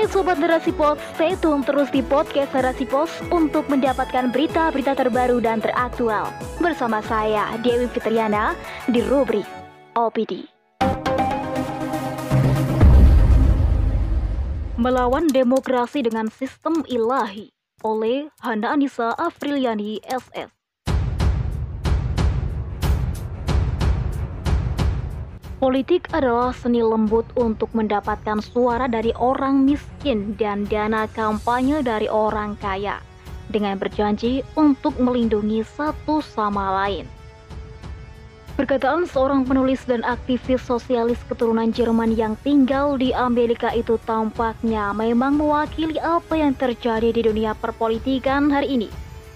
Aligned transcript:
Hai 0.00 0.08
Sobat 0.08 0.40
Narasi 0.40 0.72
Pos, 0.72 0.96
stay 1.12 1.36
tune 1.44 1.60
terus 1.60 1.92
di 1.92 2.00
podcast 2.00 2.48
Narasi 2.56 2.88
Pos 2.88 3.12
untuk 3.28 3.68
mendapatkan 3.68 4.32
berita-berita 4.32 4.96
terbaru 4.96 5.44
dan 5.44 5.60
teraktual. 5.60 6.24
Bersama 6.56 7.04
saya, 7.04 7.52
Dewi 7.60 7.84
Fitriana, 7.84 8.56
di 8.88 9.04
rubrik 9.04 9.44
OPD. 9.92 10.48
Melawan 14.80 15.28
Demokrasi 15.28 16.00
dengan 16.00 16.32
Sistem 16.32 16.80
Ilahi 16.88 17.52
oleh 17.84 18.32
Hana 18.40 18.72
Anissa 18.72 19.12
Afriliani 19.20 20.00
SS. 20.08 20.59
Politik 25.60 26.08
adalah 26.16 26.56
seni 26.56 26.80
lembut 26.80 27.28
untuk 27.36 27.68
mendapatkan 27.76 28.40
suara 28.40 28.88
dari 28.88 29.12
orang 29.20 29.68
miskin 29.68 30.32
dan 30.40 30.64
dana 30.64 31.04
kampanye 31.12 31.84
dari 31.84 32.08
orang 32.08 32.56
kaya, 32.56 32.96
dengan 33.52 33.76
berjanji 33.76 34.40
untuk 34.56 34.96
melindungi 34.96 35.60
satu 35.60 36.24
sama 36.24 36.80
lain. 36.80 37.04
Perkataan 38.56 39.04
seorang 39.04 39.44
penulis 39.44 39.84
dan 39.84 40.00
aktivis 40.00 40.64
sosialis 40.64 41.20
keturunan 41.28 41.68
Jerman 41.68 42.16
yang 42.16 42.40
tinggal 42.40 42.96
di 42.96 43.12
Amerika 43.12 43.68
itu 43.76 44.00
tampaknya 44.08 44.96
memang 44.96 45.36
mewakili 45.36 46.00
apa 46.00 46.40
yang 46.40 46.56
terjadi 46.56 47.12
di 47.12 47.20
dunia 47.20 47.52
perpolitikan 47.52 48.48
hari 48.48 48.80
ini. 48.80 48.88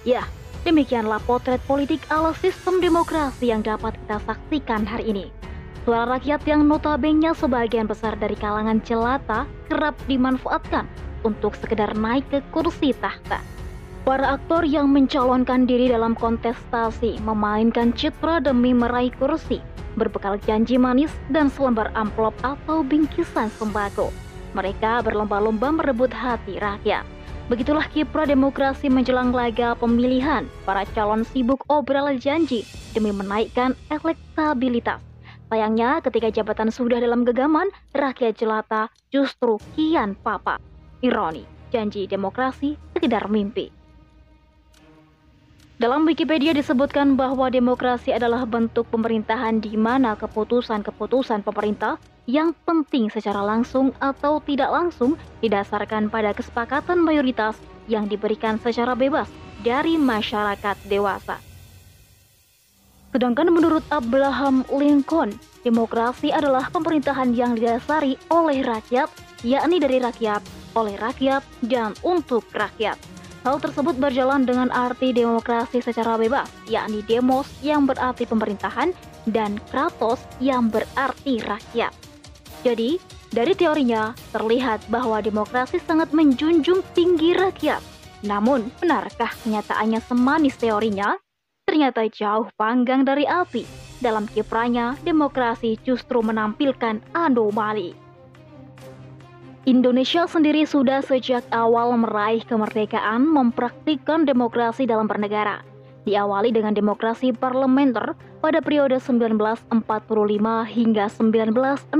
Ya, 0.09 0.25
demikianlah 0.65 1.21
potret 1.29 1.61
politik 1.69 2.01
ala 2.09 2.33
sistem 2.41 2.81
demokrasi 2.81 3.53
yang 3.53 3.61
dapat 3.61 3.93
kita 4.09 4.25
saksikan 4.25 4.89
hari 4.89 5.13
ini. 5.13 5.44
Suara 5.85 6.17
rakyat 6.17 6.49
yang 6.49 6.65
notabene 6.65 7.37
sebagian 7.37 7.85
besar 7.85 8.17
dari 8.17 8.33
kalangan 8.41 8.81
jelata 8.89 9.45
kerap 9.69 9.93
dimanfaatkan 10.09 10.89
untuk 11.29 11.53
sekedar 11.61 11.93
naik 11.93 12.25
ke 12.33 12.41
kursi 12.57 12.97
tahta. 12.97 13.45
Para 14.09 14.41
aktor 14.41 14.65
yang 14.65 14.89
mencalonkan 14.89 15.69
diri 15.69 15.93
dalam 15.93 16.17
kontestasi 16.17 17.21
memainkan 17.21 17.93
citra 17.93 18.41
demi 18.41 18.73
meraih 18.73 19.13
kursi, 19.21 19.61
berbekal 20.01 20.41
janji 20.49 20.81
manis 20.81 21.13
dan 21.29 21.53
selembar 21.53 21.93
amplop 21.93 22.33
atau 22.41 22.81
bingkisan 22.81 23.53
sembako. 23.53 24.09
Mereka 24.57 25.05
berlomba-lomba 25.05 25.69
merebut 25.69 26.17
hati 26.17 26.57
rakyat. 26.65 27.05
Begitulah 27.53 27.85
kiprah 27.93 28.25
demokrasi 28.25 28.89
menjelang 28.89 29.37
laga 29.37 29.77
pemilihan. 29.77 30.49
Para 30.65 30.89
calon 30.97 31.29
sibuk 31.29 31.61
obrol 31.69 32.17
janji 32.17 32.65
demi 32.97 33.13
menaikkan 33.13 33.77
elektabilitas 33.93 35.05
Sayangnya 35.53 36.01
ketika 36.01 36.33
jabatan 36.33 36.73
sudah 36.73 36.99
dalam 36.99 37.23
gegaman, 37.23 37.69
rakyat 37.93 38.39
jelata 38.41 38.89
justru 39.13 39.61
kian 39.77 40.17
papa. 40.17 40.57
Ironi, 41.05 41.45
janji 41.69 42.09
demokrasi 42.09 42.81
sekedar 42.97 43.29
mimpi. 43.29 43.69
Dalam 45.75 46.07
Wikipedia 46.07 46.55
disebutkan 46.55 47.19
bahwa 47.19 47.51
demokrasi 47.51 48.15
adalah 48.15 48.47
bentuk 48.47 48.87
pemerintahan 48.95 49.59
di 49.59 49.75
mana 49.75 50.15
keputusan-keputusan 50.15 51.43
pemerintah 51.43 51.99
yang 52.25 52.57
penting 52.65 53.13
secara 53.13 53.45
langsung 53.45 53.93
atau 54.01 54.41
tidak 54.41 54.71
langsung 54.73 55.19
didasarkan 55.45 56.09
pada 56.09 56.33
kesepakatan 56.33 57.03
mayoritas 57.03 57.59
yang 57.85 58.09
diberikan 58.09 58.57
secara 58.57 58.97
bebas 58.97 59.29
dari 59.61 60.01
masyarakat 60.01 60.79
dewasa. 60.89 61.37
Sedangkan 63.15 63.47
menurut 63.47 63.87
Abraham 63.95 64.67
Lincoln, 64.75 65.31
demokrasi 65.63 66.35
adalah 66.35 66.67
pemerintahan 66.67 67.31
yang 67.31 67.55
didasari 67.55 68.19
oleh 68.27 68.67
rakyat, 68.67 69.07
yakni 69.47 69.79
dari 69.79 70.03
rakyat, 70.03 70.43
oleh 70.75 70.99
rakyat, 70.99 71.47
dan 71.63 71.95
untuk 72.03 72.43
rakyat. 72.51 72.99
Hal 73.47 73.63
tersebut 73.63 73.95
berjalan 74.03 74.43
dengan 74.43 74.67
arti 74.75 75.15
demokrasi 75.15 75.79
secara 75.79 76.19
bebas, 76.19 76.51
yakni 76.67 77.07
demos 77.07 77.47
yang 77.63 77.87
berarti 77.87 78.27
pemerintahan 78.27 78.91
dan 79.31 79.63
kratos 79.71 80.19
yang 80.43 80.67
berarti 80.67 81.39
rakyat. 81.39 81.95
Jadi, 82.67 82.99
dari 83.31 83.55
teorinya 83.55 84.11
terlihat 84.35 84.91
bahwa 84.91 85.23
demokrasi 85.23 85.79
sangat 85.87 86.11
menjunjung 86.11 86.83
tinggi 86.99 87.31
rakyat. 87.31 87.79
Namun, 88.27 88.75
benarkah 88.83 89.31
kenyataannya 89.47 90.03
semanis 90.03 90.59
teorinya? 90.59 91.15
Ternyata 91.75 92.07
jauh 92.07 92.47
panggang 92.55 93.03
dari 93.03 93.27
api. 93.27 93.67
Dalam 93.99 94.31
kiprahnya, 94.31 94.95
demokrasi 95.03 95.75
justru 95.83 96.23
menampilkan 96.23 97.03
anomali. 97.19 97.99
Indonesia 99.67 100.23
sendiri 100.31 100.71
sudah 100.71 101.03
sejak 101.03 101.43
awal 101.51 101.99
meraih 101.99 102.47
kemerdekaan 102.47 103.27
mempraktikkan 103.27 104.23
demokrasi 104.23 104.87
dalam 104.87 105.11
bernegara. 105.11 105.67
Diawali 106.07 106.55
dengan 106.55 106.79
demokrasi 106.79 107.35
parlementer 107.35 108.15
pada 108.39 108.63
periode 108.63 109.03
1945 109.03 109.75
hingga 110.71 111.11
1965. 111.11 111.91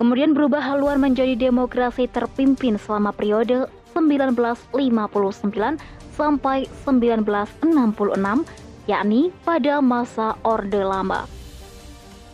Kemudian 0.00 0.32
berubah 0.32 0.64
haluan 0.64 0.96
menjadi 0.96 1.36
demokrasi 1.36 2.08
terpimpin 2.08 2.80
selama 2.80 3.12
periode 3.12 3.68
1959 3.92 5.99
sampai 6.20 6.68
1966, 6.84 7.64
yakni 8.84 9.32
pada 9.40 9.80
masa 9.80 10.36
Orde 10.44 10.84
Lama. 10.84 11.40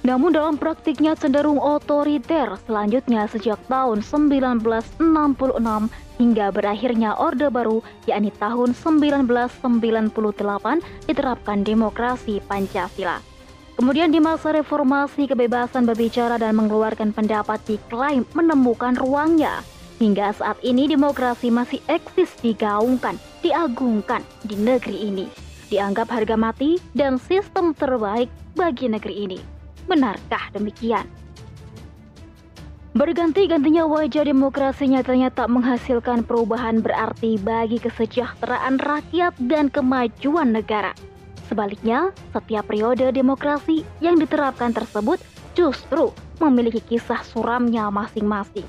Namun 0.06 0.30
dalam 0.30 0.54
praktiknya 0.54 1.18
cenderung 1.18 1.58
otoriter 1.58 2.54
selanjutnya 2.66 3.26
sejak 3.26 3.58
tahun 3.66 4.06
1966 4.06 5.02
hingga 6.22 6.46
berakhirnya 6.54 7.18
Orde 7.18 7.50
Baru 7.50 7.82
yakni 8.06 8.30
tahun 8.38 8.78
1998 8.78 11.10
diterapkan 11.10 11.58
demokrasi 11.66 12.38
Pancasila. 12.46 13.18
Kemudian 13.74 14.14
di 14.14 14.22
masa 14.22 14.54
reformasi 14.54 15.26
kebebasan 15.26 15.84
berbicara 15.84 16.38
dan 16.38 16.54
mengeluarkan 16.54 17.10
pendapat 17.10 17.58
diklaim 17.66 18.22
menemukan 18.32 18.94
ruangnya. 18.94 19.66
Hingga 19.98 20.38
saat 20.38 20.62
ini 20.62 20.86
demokrasi 20.86 21.50
masih 21.50 21.82
eksis 21.90 22.30
digaungkan 22.40 23.18
diagungkan 23.46 24.26
di 24.42 24.58
negeri 24.58 25.06
ini, 25.06 25.26
dianggap 25.70 26.10
harga 26.10 26.34
mati 26.34 26.82
dan 26.98 27.14
sistem 27.14 27.70
terbaik 27.70 28.26
bagi 28.58 28.90
negeri 28.90 29.14
ini. 29.30 29.38
Benarkah 29.86 30.50
demikian? 30.50 31.06
Berganti-gantinya 32.96 33.86
wajah 33.86 34.26
demokrasi 34.26 34.90
nyatanya 34.90 35.30
tak 35.30 35.46
menghasilkan 35.52 36.26
perubahan 36.26 36.82
berarti 36.82 37.38
bagi 37.38 37.78
kesejahteraan 37.78 38.82
rakyat 38.82 39.36
dan 39.46 39.70
kemajuan 39.70 40.50
negara. 40.50 40.90
Sebaliknya, 41.46 42.10
setiap 42.34 42.66
periode 42.66 43.06
demokrasi 43.14 43.86
yang 44.02 44.18
diterapkan 44.18 44.74
tersebut 44.74 45.22
justru 45.54 46.10
memiliki 46.42 46.82
kisah 46.82 47.22
suramnya 47.22 47.86
masing-masing. 47.94 48.66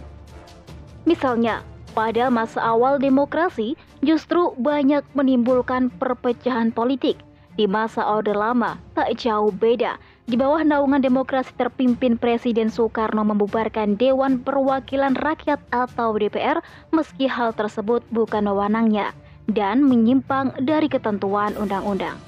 Misalnya, 1.08 1.66
pada 1.98 2.30
masa 2.30 2.62
awal 2.62 3.02
demokrasi 3.02 3.74
justru 4.06 4.54
banyak 4.58 5.06
menimbulkan 5.18 5.90
perpecahan 5.90 6.70
politik. 6.74 7.18
Di 7.58 7.66
masa 7.66 8.06
Orde 8.06 8.38
Lama 8.38 8.78
tak 8.94 9.18
jauh 9.18 9.50
beda. 9.50 9.98
Di 10.30 10.38
bawah 10.38 10.62
naungan 10.62 11.02
demokrasi 11.02 11.56
terpimpin 11.58 12.20
Presiden 12.20 12.70
Soekarno 12.70 13.26
membubarkan 13.26 13.98
Dewan 13.98 14.44
Perwakilan 14.46 15.18
Rakyat 15.18 15.58
atau 15.74 16.14
DPR 16.14 16.62
meski 16.94 17.26
hal 17.26 17.58
tersebut 17.58 18.06
bukan 18.14 18.46
wewenangnya 18.46 19.16
dan 19.50 19.82
menyimpang 19.82 20.54
dari 20.62 20.86
ketentuan 20.86 21.58
undang-undang. 21.58 22.20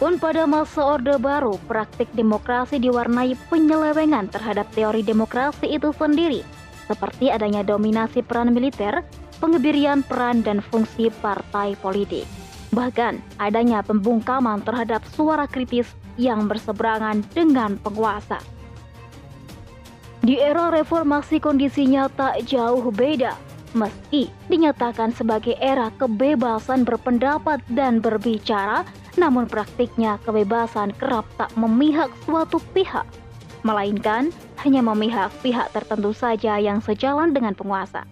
Pun 0.00 0.18
pada 0.18 0.48
masa 0.50 0.82
Orde 0.82 1.14
Baru, 1.20 1.60
praktik 1.70 2.10
demokrasi 2.16 2.82
diwarnai 2.82 3.38
penyelewengan 3.46 4.26
terhadap 4.32 4.66
teori 4.74 5.06
demokrasi 5.06 5.70
itu 5.70 5.94
sendiri 5.94 6.42
seperti 6.92 7.30
adanya 7.32 7.64
dominasi 7.64 8.20
peran 8.20 8.52
militer, 8.52 9.00
pengebirian 9.42 10.06
peran 10.06 10.46
dan 10.46 10.62
fungsi 10.62 11.10
partai 11.18 11.74
politik. 11.82 12.22
Bahkan 12.70 13.18
adanya 13.42 13.82
pembungkaman 13.82 14.62
terhadap 14.62 15.02
suara 15.12 15.50
kritis 15.50 15.90
yang 16.14 16.46
berseberangan 16.46 17.26
dengan 17.34 17.74
penguasa. 17.82 18.38
Di 20.22 20.38
era 20.38 20.70
reformasi 20.70 21.42
kondisinya 21.42 22.06
tak 22.14 22.46
jauh 22.46 22.94
beda, 22.94 23.34
meski 23.74 24.30
dinyatakan 24.46 25.10
sebagai 25.10 25.58
era 25.58 25.90
kebebasan 25.98 26.86
berpendapat 26.86 27.58
dan 27.74 27.98
berbicara, 27.98 28.86
namun 29.18 29.50
praktiknya 29.50 30.22
kebebasan 30.22 30.94
kerap 30.94 31.26
tak 31.34 31.50
memihak 31.58 32.08
suatu 32.22 32.62
pihak 32.70 33.04
melainkan 33.62 34.30
hanya 34.62 34.82
memihak 34.82 35.30
pihak 35.42 35.70
tertentu 35.74 36.14
saja 36.14 36.58
yang 36.58 36.82
sejalan 36.82 37.34
dengan 37.34 37.54
penguasa. 37.54 38.06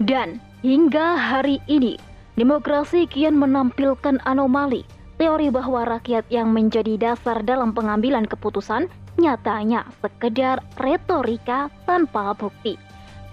Dan 0.00 0.40
hingga 0.64 1.20
hari 1.20 1.60
ini, 1.68 2.00
demokrasi 2.40 3.04
kian 3.04 3.36
menampilkan 3.36 4.16
anomali, 4.24 4.80
teori 5.20 5.52
bahwa 5.52 5.84
rakyat 5.84 6.24
yang 6.32 6.56
menjadi 6.56 6.96
dasar 6.96 7.44
dalam 7.44 7.76
pengambilan 7.76 8.24
keputusan 8.24 8.88
nyatanya 9.20 9.84
sekedar 10.00 10.64
retorika 10.80 11.68
tanpa 11.84 12.32
bukti. 12.32 12.80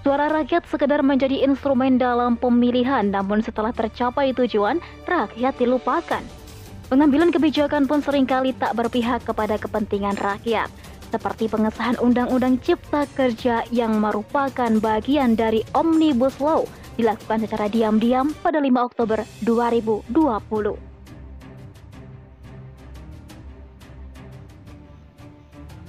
Suara 0.04 0.28
rakyat 0.28 0.68
sekedar 0.68 1.00
menjadi 1.08 1.48
instrumen 1.48 1.96
dalam 1.96 2.36
pemilihan, 2.36 3.08
namun 3.08 3.40
setelah 3.40 3.72
tercapai 3.72 4.36
tujuan, 4.36 4.84
rakyat 5.08 5.56
dilupakan. 5.56 6.24
Pengambilan 6.92 7.32
kebijakan 7.32 7.88
pun 7.88 8.04
sering 8.04 8.28
kali 8.28 8.52
tak 8.56 8.76
berpihak 8.76 9.24
kepada 9.24 9.56
kepentingan 9.56 10.16
rakyat, 10.20 10.68
seperti 11.08 11.48
pengesahan 11.48 11.96
Undang-Undang 12.00 12.60
Cipta 12.64 13.08
Kerja 13.16 13.64
yang 13.72 14.00
merupakan 14.00 14.72
bagian 14.80 15.36
dari 15.40 15.64
Omnibus 15.72 16.40
Law 16.44 16.68
dilakukan 16.98 17.46
secara 17.46 17.70
diam-diam 17.70 18.34
pada 18.42 18.58
5 18.60 18.88
Oktober 18.90 19.20
2020. 19.46 20.88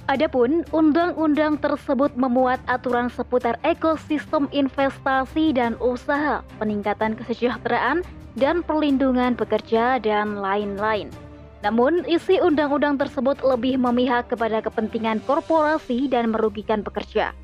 Adapun 0.09 0.65
undang-undang 0.73 1.61
tersebut 1.61 2.17
memuat 2.17 2.65
aturan 2.65 3.13
seputar 3.13 3.61
ekosistem 3.61 4.49
investasi 4.57 5.53
dan 5.53 5.77
usaha, 5.85 6.41
peningkatan 6.57 7.13
kesejahteraan 7.13 8.01
dan 8.41 8.65
perlindungan 8.65 9.37
pekerja 9.37 10.01
dan 10.01 10.41
lain-lain. 10.41 11.13
Namun, 11.59 12.07
isi 12.07 12.39
undang-undang 12.39 12.99
tersebut 12.99 13.43
lebih 13.43 13.83
memihak 13.83 14.31
kepada 14.31 14.63
kepentingan 14.63 15.19
korporasi 15.27 16.07
dan 16.07 16.31
merugikan 16.31 16.87
pekerja. 16.87 17.35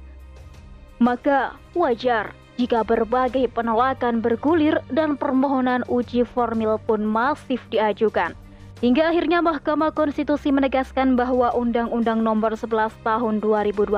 Maka, 1.03 1.59
wajar 1.75 2.31
jika 2.55 2.87
berbagai 2.87 3.51
penolakan 3.51 4.23
bergulir 4.23 4.79
dan 4.95 5.19
permohonan 5.19 5.83
uji 5.91 6.23
formil 6.23 6.79
pun 6.87 7.03
masif 7.03 7.59
diajukan. 7.75 8.39
Hingga 8.79 9.11
akhirnya 9.11 9.43
Mahkamah 9.43 9.91
Konstitusi 9.97 10.55
menegaskan 10.55 11.19
bahwa 11.19 11.51
Undang-Undang 11.57 12.23
Nomor 12.23 12.55
11 12.55 12.95
Tahun 13.03 13.35
2020 13.43 13.91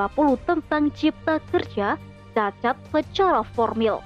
tentang 0.47 0.83
Cipta 0.93 1.37
Kerja 1.53 1.99
cacat 2.33 2.77
secara 2.93 3.41
formil. 3.41 4.01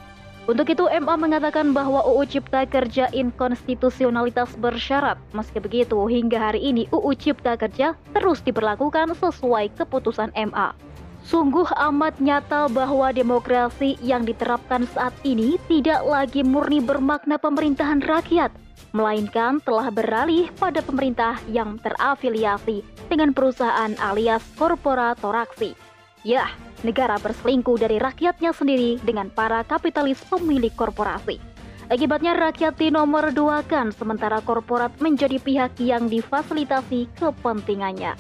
Untuk 0.50 0.74
itu 0.74 0.90
MA 0.90 1.16
mengatakan 1.22 1.70
bahwa 1.70 2.02
UU 2.02 2.26
Cipta 2.26 2.66
Kerja 2.66 3.14
inkonstitusionalitas 3.14 4.58
bersyarat. 4.58 5.22
Meski 5.38 5.62
begitu, 5.62 6.02
hingga 6.10 6.50
hari 6.50 6.66
ini 6.66 6.90
UU 6.90 7.14
Cipta 7.14 7.54
Kerja 7.54 7.94
terus 8.10 8.42
diberlakukan 8.42 9.14
sesuai 9.22 9.78
keputusan 9.78 10.34
MA. 10.34 10.74
Sungguh 11.22 11.70
amat 11.94 12.18
nyata 12.18 12.66
bahwa 12.74 13.14
demokrasi 13.14 13.94
yang 14.02 14.26
diterapkan 14.26 14.90
saat 14.90 15.14
ini 15.22 15.62
tidak 15.70 16.02
lagi 16.02 16.42
murni 16.42 16.82
bermakna 16.82 17.38
pemerintahan 17.38 18.02
rakyat, 18.02 18.50
melainkan 18.98 19.62
telah 19.62 19.94
beralih 19.94 20.50
pada 20.58 20.82
pemerintah 20.82 21.38
yang 21.54 21.78
terafiliasi 21.86 22.82
dengan 23.06 23.38
perusahaan 23.38 23.94
alias 24.02 24.42
korporatoraksi. 24.58 25.91
Ya, 26.22 26.54
negara 26.86 27.18
berselingkuh 27.18 27.82
dari 27.82 27.98
rakyatnya 27.98 28.54
sendiri 28.54 29.02
dengan 29.02 29.34
para 29.34 29.66
kapitalis 29.66 30.22
pemilik 30.30 30.70
korporasi. 30.74 31.42
Akibatnya 31.90 32.38
rakyat 32.38 32.78
di 32.78 32.94
nomor 32.94 33.34
dua 33.34 33.66
kan 33.66 33.92
sementara 33.92 34.40
korporat 34.40 34.94
menjadi 35.02 35.42
pihak 35.42 35.76
yang 35.82 36.08
difasilitasi 36.08 37.10
kepentingannya. 37.20 38.16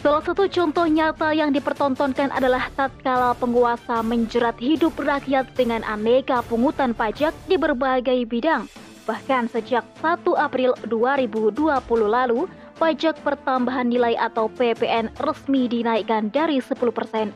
Salah 0.00 0.24
satu 0.24 0.48
contoh 0.48 0.88
nyata 0.88 1.36
yang 1.36 1.52
dipertontonkan 1.52 2.32
adalah 2.32 2.72
tatkala 2.72 3.36
penguasa 3.36 4.00
menjerat 4.00 4.56
hidup 4.56 4.96
rakyat 4.96 5.52
dengan 5.52 5.84
aneka 5.84 6.40
pungutan 6.48 6.96
pajak 6.96 7.36
di 7.44 7.60
berbagai 7.60 8.24
bidang. 8.24 8.64
Bahkan 9.04 9.52
sejak 9.52 9.84
1 10.00 10.24
April 10.40 10.72
2020 10.88 11.60
lalu, 12.08 12.48
pajak 12.80 13.20
pertambahan 13.20 13.92
nilai 13.92 14.16
atau 14.16 14.48
PPN 14.48 15.12
resmi 15.20 15.68
dinaikkan 15.68 16.32
dari 16.32 16.64
10% 16.64 16.80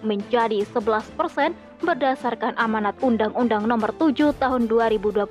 menjadi 0.00 0.64
11% 0.64 1.52
berdasarkan 1.84 2.56
amanat 2.56 2.96
Undang-Undang 3.04 3.68
Nomor 3.68 3.92
7 4.00 4.32
Tahun 4.40 4.62
2021 4.64 5.28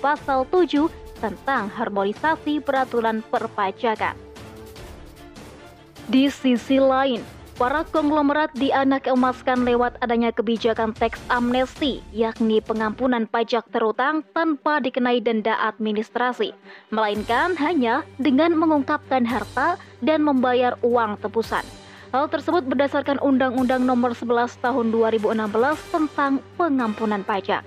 Pasal 0.00 0.48
7 0.48 0.88
tentang 1.20 1.68
harmonisasi 1.68 2.64
peraturan 2.64 3.20
perpajakan. 3.28 4.16
Di 6.08 6.32
sisi 6.32 6.80
lain, 6.80 7.20
para 7.60 7.84
konglomerat 7.92 8.48
dianak 8.56 9.04
emaskan 9.04 9.68
lewat 9.68 10.00
adanya 10.00 10.32
kebijakan 10.32 10.96
teks 10.96 11.20
amnesti, 11.28 12.00
yakni 12.08 12.56
pengampunan 12.64 13.28
pajak 13.28 13.68
terutang 13.68 14.24
tanpa 14.32 14.80
dikenai 14.80 15.20
denda 15.20 15.52
administrasi, 15.68 16.56
melainkan 16.88 17.52
hanya 17.60 18.00
dengan 18.16 18.56
mengungkapkan 18.56 19.28
harta 19.28 19.76
dan 20.00 20.24
membayar 20.24 20.80
uang 20.80 21.20
tebusan. 21.20 21.60
Hal 22.16 22.32
tersebut 22.32 22.64
berdasarkan 22.64 23.20
Undang-Undang 23.20 23.84
Nomor 23.84 24.16
11 24.16 24.56
Tahun 24.64 24.86
2016 24.88 25.36
tentang 25.92 26.40
pengampunan 26.56 27.20
pajak. 27.28 27.60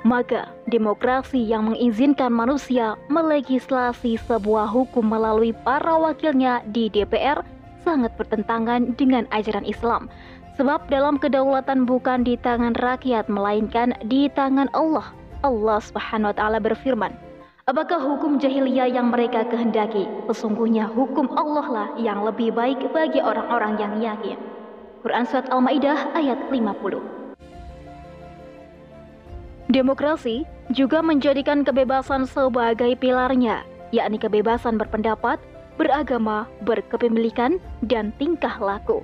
Maka, 0.00 0.48
demokrasi 0.68 1.40
yang 1.40 1.72
mengizinkan 1.72 2.32
manusia 2.32 2.96
melegislasi 3.12 4.16
sebuah 4.24 4.68
hukum 4.68 5.04
melalui 5.04 5.52
para 5.52 5.92
wakilnya 5.96 6.64
di 6.72 6.88
DPR 6.88 7.44
sangat 7.84 8.12
bertentangan 8.16 8.96
dengan 8.96 9.28
ajaran 9.32 9.64
Islam. 9.64 10.08
Sebab 10.58 10.90
dalam 10.90 11.20
kedaulatan 11.20 11.86
bukan 11.86 12.26
di 12.26 12.34
tangan 12.40 12.74
rakyat 12.78 13.30
melainkan 13.30 13.94
di 14.08 14.26
tangan 14.32 14.66
Allah. 14.74 15.14
Allah 15.40 15.78
Subhanahu 15.80 16.32
wa 16.32 16.36
taala 16.36 16.58
berfirman, 16.60 17.12
Apakah 17.70 18.02
hukum 18.02 18.42
jahiliyah 18.42 18.90
yang 18.90 19.14
mereka 19.14 19.46
kehendaki? 19.46 20.08
Sesungguhnya 20.26 20.90
hukum 20.90 21.30
Allah 21.38 21.66
lah 21.70 21.88
yang 21.94 22.26
lebih 22.26 22.50
baik 22.50 22.82
bagi 22.90 23.22
orang-orang 23.22 23.78
yang 23.78 23.94
yakin. 24.02 24.34
Quran 25.06 25.24
Surat 25.24 25.46
Al-Ma'idah 25.54 26.12
ayat 26.18 26.50
50 26.50 27.20
Demokrasi 29.70 30.42
juga 30.74 30.98
menjadikan 30.98 31.62
kebebasan 31.62 32.26
sebagai 32.26 32.98
pilarnya, 32.98 33.62
yakni 33.94 34.18
kebebasan 34.18 34.74
berpendapat, 34.74 35.38
beragama, 35.78 36.50
berkepemilikan, 36.66 37.62
dan 37.86 38.10
tingkah 38.18 38.58
laku. 38.58 38.98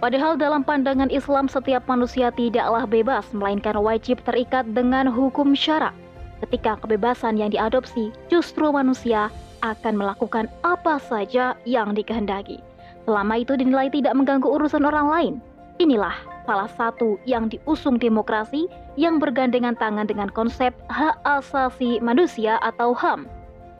Padahal 0.00 0.40
dalam 0.40 0.64
pandangan 0.64 1.12
Islam 1.12 1.44
setiap 1.44 1.84
manusia 1.84 2.32
tidaklah 2.32 2.88
bebas 2.88 3.28
melainkan 3.36 3.76
wajib 3.76 4.16
terikat 4.24 4.64
dengan 4.72 5.04
hukum 5.04 5.52
syarak. 5.52 5.92
Ketika 6.40 6.80
kebebasan 6.80 7.36
yang 7.36 7.52
diadopsi, 7.52 8.08
justru 8.32 8.72
manusia 8.72 9.28
akan 9.60 10.00
melakukan 10.00 10.48
apa 10.64 10.96
saja 11.04 11.52
yang 11.68 11.92
dikehendaki. 11.92 12.64
Selama 13.04 13.44
itu 13.44 13.60
dinilai 13.60 13.92
tidak 13.92 14.16
mengganggu 14.16 14.48
urusan 14.48 14.88
orang 14.88 15.06
lain. 15.12 15.34
Inilah 15.76 16.16
salah 16.48 16.72
satu 16.72 17.20
yang 17.28 17.52
diusung 17.52 18.00
demokrasi 18.00 18.72
yang 18.96 19.20
bergandengan 19.20 19.76
tangan 19.76 20.08
dengan 20.08 20.32
konsep 20.32 20.72
hak 20.88 21.20
asasi 21.28 22.00
manusia 22.00 22.56
atau 22.64 22.96
HAM. 22.96 23.28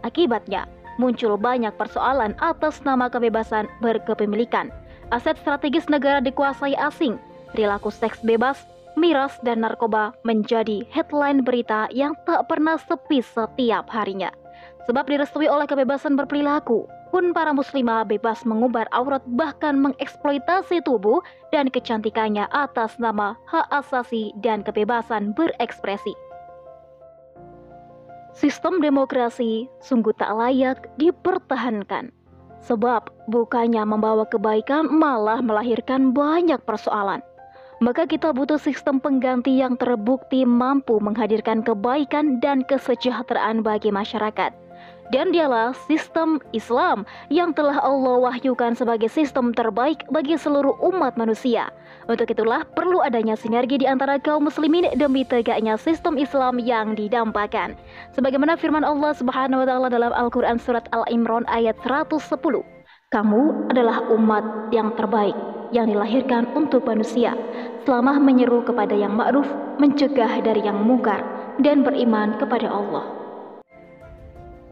Akibatnya, 0.05 0.69
muncul 1.01 1.41
banyak 1.41 1.73
persoalan 1.81 2.37
atas 2.45 2.85
nama 2.85 3.09
kebebasan 3.09 3.65
berkepemilikan. 3.81 4.69
Aset 5.11 5.43
strategis 5.43 5.91
negara 5.91 6.23
dikuasai 6.23 6.79
asing, 6.79 7.19
perilaku 7.51 7.91
seks 7.91 8.23
bebas, 8.23 8.63
miras 8.95 9.35
dan 9.43 9.67
narkoba 9.67 10.15
menjadi 10.23 10.87
headline 10.87 11.43
berita 11.43 11.91
yang 11.91 12.15
tak 12.27 12.47
pernah 12.47 12.79
sepi 12.79 13.19
setiap 13.19 13.91
harinya. 13.91 14.31
Sebab 14.87 15.11
direstui 15.11 15.51
oleh 15.51 15.67
kebebasan 15.67 16.15
berperilaku, 16.15 16.87
pun 17.11 17.35
para 17.35 17.51
muslimah 17.51 18.07
bebas 18.07 18.47
mengubar 18.47 18.87
aurat 18.95 19.23
bahkan 19.35 19.75
mengeksploitasi 19.83 20.87
tubuh 20.87 21.19
dan 21.51 21.67
kecantikannya 21.67 22.47
atas 22.55 22.95
nama 23.03 23.35
hak 23.51 23.67
asasi 23.75 24.31
dan 24.39 24.63
kebebasan 24.63 25.35
berekspresi. 25.35 26.15
Sistem 28.31 28.79
demokrasi 28.79 29.67
sungguh 29.83 30.15
tak 30.15 30.31
layak 30.39 30.87
dipertahankan. 30.97 32.15
Sebab 32.61 33.09
bukannya 33.33 33.81
membawa 33.89 34.29
kebaikan 34.29 34.89
malah 34.93 35.41
melahirkan 35.41 36.13
banyak 36.13 36.61
persoalan. 36.69 37.25
Maka 37.81 38.05
kita 38.05 38.37
butuh 38.37 38.61
sistem 38.61 39.01
pengganti 39.01 39.57
yang 39.57 39.81
terbukti 39.81 40.45
mampu 40.45 41.01
menghadirkan 41.01 41.65
kebaikan 41.65 42.37
dan 42.45 42.61
kesejahteraan 42.69 43.65
bagi 43.65 43.89
masyarakat 43.89 44.53
dan 45.11 45.35
dialah 45.35 45.75
sistem 45.87 46.39
Islam 46.55 47.05
yang 47.29 47.51
telah 47.51 47.79
Allah 47.83 48.31
wahyukan 48.31 48.79
sebagai 48.79 49.11
sistem 49.11 49.51
terbaik 49.51 50.07
bagi 50.09 50.39
seluruh 50.39 50.79
umat 50.91 51.19
manusia. 51.19 51.71
Untuk 52.07 52.31
itulah 52.31 52.67
perlu 52.75 53.03
adanya 53.03 53.39
sinergi 53.39 53.79
di 53.79 53.87
antara 53.87 54.19
kaum 54.19 54.47
muslimin 54.47 54.91
demi 54.99 55.23
tegaknya 55.23 55.79
sistem 55.79 56.19
Islam 56.19 56.59
yang 56.59 56.99
didampakan. 56.99 57.79
Sebagaimana 58.15 58.59
firman 58.59 58.83
Allah 58.83 59.15
Subhanahu 59.15 59.63
wa 59.63 59.67
taala 59.67 59.89
dalam 59.91 60.11
Al-Qur'an 60.15 60.59
surat 60.59 60.87
Al-Imran 60.91 61.47
ayat 61.51 61.79
110. 61.83 62.19
Kamu 63.11 63.71
adalah 63.71 64.07
umat 64.15 64.71
yang 64.71 64.95
terbaik 64.95 65.35
yang 65.75 65.87
dilahirkan 65.91 66.51
untuk 66.55 66.87
manusia 66.87 67.35
selama 67.87 68.19
menyeru 68.19 68.63
kepada 68.63 68.95
yang 68.95 69.15
ma'ruf, 69.15 69.47
mencegah 69.79 70.43
dari 70.43 70.63
yang 70.67 70.83
mungkar 70.83 71.23
dan 71.63 71.83
beriman 71.83 72.39
kepada 72.39 72.71
Allah. 72.71 73.20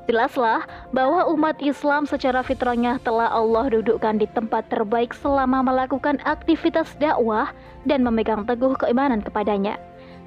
Jelaslah 0.09 0.65
bahwa 0.97 1.29
umat 1.37 1.61
Islam 1.61 2.09
secara 2.09 2.41
fitrahnya 2.41 2.97
telah 3.05 3.29
Allah 3.29 3.69
dudukkan 3.69 4.17
di 4.17 4.27
tempat 4.33 4.65
terbaik 4.73 5.13
selama 5.13 5.61
melakukan 5.61 6.17
aktivitas 6.25 6.97
dakwah 6.97 7.53
dan 7.85 8.01
memegang 8.01 8.49
teguh 8.49 8.73
keimanan 8.81 9.21
kepadanya. 9.21 9.77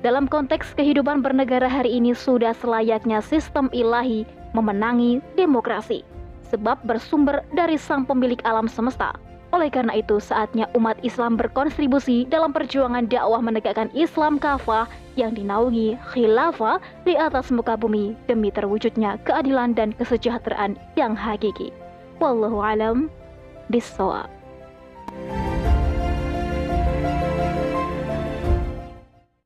Dalam 0.05 0.29
konteks 0.29 0.77
kehidupan 0.77 1.25
bernegara 1.25 1.65
hari 1.65 1.97
ini 1.97 2.13
sudah 2.13 2.53
selayaknya 2.61 3.25
sistem 3.25 3.73
ilahi 3.73 4.21
memenangi 4.53 5.17
demokrasi, 5.33 6.05
sebab 6.53 6.77
bersumber 6.85 7.41
dari 7.57 7.73
sang 7.73 8.05
pemilik 8.05 8.37
alam 8.45 8.69
semesta. 8.69 9.17
Oleh 9.51 9.67
karena 9.67 9.99
itu, 9.99 10.15
saatnya 10.23 10.71
umat 10.79 10.95
Islam 11.03 11.35
berkontribusi 11.35 12.23
dalam 12.23 12.55
perjuangan 12.55 13.03
dakwah 13.11 13.43
menegakkan 13.43 13.91
Islam 13.91 14.39
kafah 14.39 14.87
yang 15.19 15.35
dinaungi 15.35 15.99
khilafah 16.15 16.79
di 17.03 17.19
atas 17.19 17.51
muka 17.51 17.75
bumi 17.75 18.15
demi 18.31 18.47
terwujudnya 18.47 19.19
keadilan 19.27 19.75
dan 19.75 19.91
kesejahteraan 19.99 20.79
yang 20.95 21.19
hakiki. 21.19 21.75
Wallahu 22.23 22.63
alam 22.63 23.11
bisawab. 23.67 24.31